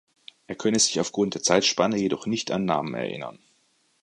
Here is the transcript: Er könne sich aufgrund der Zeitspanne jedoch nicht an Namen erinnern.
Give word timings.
Er 0.47 0.55
könne 0.55 0.79
sich 0.79 0.99
aufgrund 0.99 1.35
der 1.35 1.43
Zeitspanne 1.43 1.95
jedoch 1.95 2.25
nicht 2.25 2.49
an 2.49 2.65
Namen 2.65 2.95
erinnern. 2.95 3.37